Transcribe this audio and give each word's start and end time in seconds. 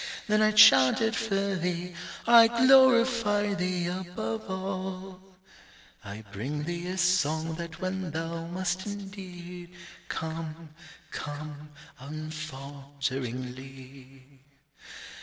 Then 0.27 0.41
I 0.41 0.49
chant 0.49 0.99
it 0.99 1.13
for 1.15 1.55
thee, 1.55 1.93
I 2.25 2.47
glorify 2.47 3.53
thee 3.53 3.85
above 3.85 4.49
all, 4.49 5.21
I 6.03 6.23
bring 6.31 6.63
thee 6.63 6.87
a 6.87 6.97
song 6.97 7.53
that 7.57 7.79
when 7.81 8.09
thou 8.09 8.47
must 8.47 8.87
indeed 8.87 9.75
come, 10.09 10.69
come 11.11 11.69
unfalteringly. 11.99 14.39